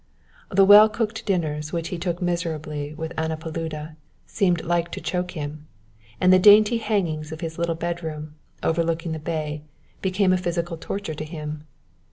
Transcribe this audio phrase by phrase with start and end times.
[0.49, 5.33] The well cooked dinners which he took miserably with Anna Paluda seemed like to choke
[5.37, 5.67] him,
[6.19, 8.33] and the dainty hangings of his little bedroom,
[8.63, 9.61] overlooking the bay,
[10.01, 11.65] became a physical torture to him.